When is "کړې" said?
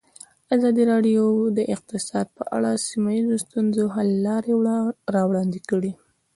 5.69-5.91